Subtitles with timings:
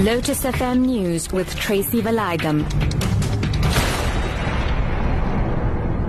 [0.00, 2.64] Lotus FM News with Tracy Valaydham.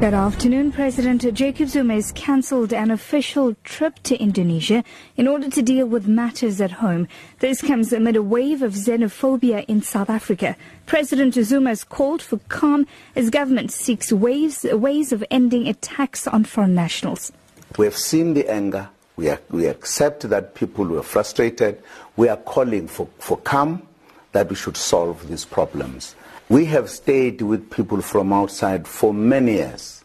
[0.00, 0.72] Good afternoon.
[0.72, 4.82] President Jacob Zuma has cancelled an official trip to Indonesia
[5.16, 7.06] in order to deal with matters at home.
[7.38, 10.56] This comes amid a wave of xenophobia in South Africa.
[10.86, 16.42] President Zuma has called for calm as government seeks ways, ways of ending attacks on
[16.42, 17.30] foreign nationals.
[17.78, 18.88] We have seen the anger.
[19.16, 21.82] We, are, we accept that people were frustrated.
[22.16, 23.86] We are calling for, for calm,
[24.32, 26.14] that we should solve these problems.
[26.48, 30.04] We have stayed with people from outside for many years.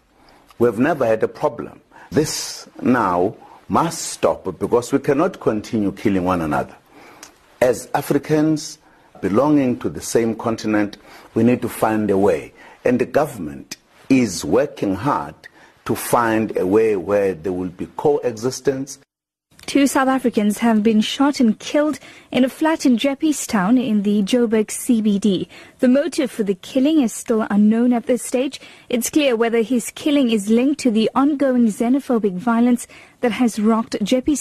[0.58, 1.82] We have never had a problem.
[2.10, 3.36] This now
[3.68, 6.76] must stop because we cannot continue killing one another.
[7.62, 8.80] As Africans
[9.22, 10.98] belonging to the same continent,
[11.36, 12.54] we need to find a way.
[12.84, 13.78] And the government
[14.10, 15.36] is working hard
[15.86, 19.00] to find a way where there will be coexistence.
[19.66, 22.00] Two South Africans have been shot and killed
[22.32, 22.98] in a flat in
[23.48, 25.48] Town in the Joburg CBD.
[25.82, 28.62] The motive for the killing is still unknown at this stage.
[28.88, 32.86] It's clear whether his killing is linked to the ongoing xenophobic violence
[33.22, 33.96] that has rocked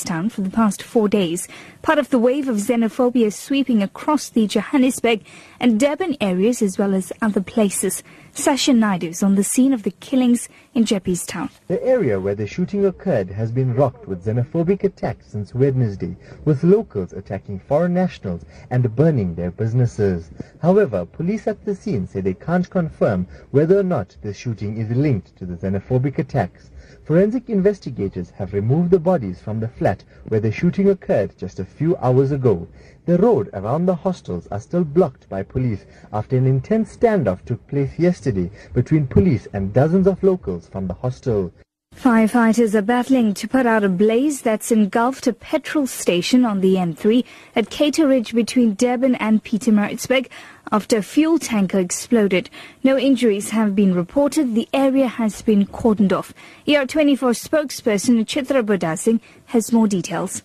[0.05, 1.49] Town for the past four days.
[1.81, 5.23] Part of the wave of xenophobia sweeping across the Johannesburg
[5.59, 8.03] and Durban areas as well as other places.
[8.33, 11.51] Sasha Naidu is on the scene of the killings in Town.
[11.67, 16.63] The area where the shooting occurred has been rocked with xenophobic attacks since Wednesday, with
[16.63, 20.31] locals attacking foreign nationals and burning their businesses.
[20.63, 24.91] However, police at the scene say they can't confirm whether or not the shooting is
[24.91, 26.73] linked to the xenophobic attacks.
[27.05, 31.65] Forensic investigators have removed the bodies from the flat where the shooting occurred just a
[31.65, 32.67] few hours ago.
[33.07, 37.65] The road around the hostels are still blocked by police after an intense standoff took
[37.69, 41.53] place yesterday between police and dozens of locals from the hostel.
[42.01, 46.77] Firefighters are battling to put out a blaze that's engulfed a petrol station on the
[46.77, 47.23] N3
[47.55, 50.31] at Cato Ridge between Durban and Pietermaritzburg
[50.73, 52.49] after a fuel tanker exploded.
[52.83, 54.55] No injuries have been reported.
[54.55, 56.33] The area has been cordoned off.
[56.67, 60.43] ER24 spokesperson Chitra Bodasing has more details.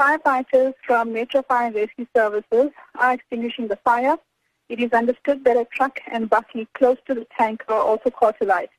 [0.00, 4.16] Firefighters from Metro Fire and Rescue Services are extinguishing the fire.
[4.70, 8.70] It is understood that a truck and bakkie close to the tanker also caught alight.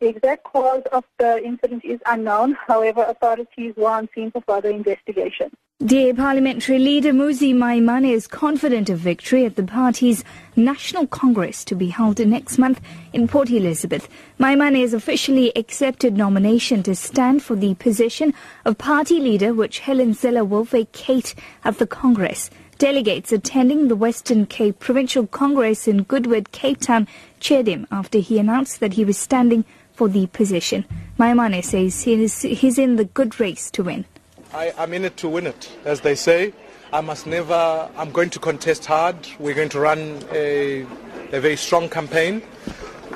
[0.00, 2.56] The exact cause of the incident is unknown.
[2.66, 5.50] However, authorities were on scene for further investigation.
[5.84, 10.24] DA parliamentary leader Mmusi Maimane is confident of victory at the party's
[10.56, 12.80] National Congress to be held next month
[13.12, 14.08] in Port Elizabeth.
[14.38, 18.32] Maimane has officially accepted nomination to stand for the position
[18.64, 22.48] of party leader, which Helen Zille will vacate at the Congress.
[22.78, 27.06] Delegates attending the Western Cape Provincial Congress in Goodwood, Cape Town,
[27.38, 29.66] cheered him after he announced that he was standing
[30.00, 30.82] for the position.
[31.18, 34.06] Maimane says he is, he's in the good race to win.
[34.54, 36.54] I, I'm in it to win it, as they say.
[36.90, 39.16] I must never, I'm going to contest hard.
[39.38, 40.86] We're going to run a,
[41.32, 42.40] a very strong campaign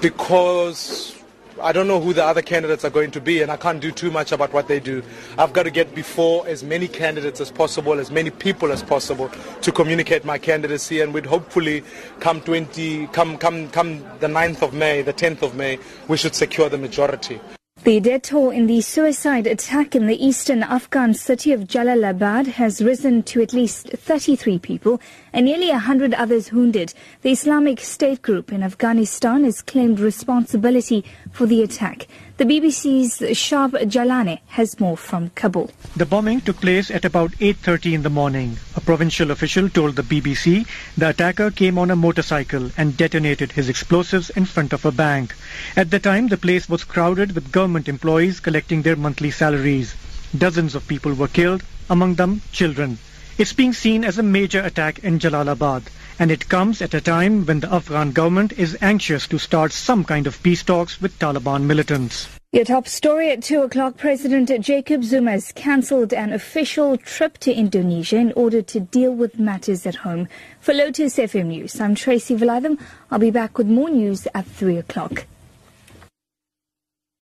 [0.03, 1.17] because
[1.61, 3.93] I don't know who the other candidates are going to be, and I can't do
[3.93, 5.03] too much about what they do.
[5.39, 9.31] I've got to get before as many candidates as possible, as many people as possible,
[9.63, 11.85] to communicate my candidacy, and we'd hopefully
[12.21, 15.79] come 20, come, come, come the 9th of May, the 10th of May,
[16.09, 17.41] we should secure the majority.
[17.85, 22.83] The death toll in the suicide attack in the eastern Afghan city of Jalalabad has
[22.83, 25.03] risen to at least 33 people
[25.35, 26.95] and nearly 100 others wounded.
[27.21, 32.07] The Islamic State group in Afghanistan has claimed responsibility for the attack.
[32.39, 35.71] The BBC's Shab Jalane has more from Kabul.
[35.95, 38.57] The bombing took place at about 8.30 in the morning.
[38.85, 44.31] Provincial official told the BBC the attacker came on a motorcycle and detonated his explosives
[44.31, 45.35] in front of a bank.
[45.75, 49.95] At the time, the place was crowded with government employees collecting their monthly salaries.
[50.37, 52.99] Dozens of people were killed, among them children.
[53.39, 55.85] It's being seen as a major attack in Jalalabad
[56.19, 60.05] and it comes at a time when the Afghan government is anxious to start some
[60.05, 62.29] kind of peace talks with Taliban militants.
[62.55, 67.53] Your top story at 2 o'clock, President Jacob Zuma has cancelled an official trip to
[67.53, 70.29] Indonesia in order to deal with matters at home.
[70.61, 72.79] For Lotus FM News, I'm Tracy Valaydham.
[73.11, 75.27] I'll be back with more news at 3 o'clock.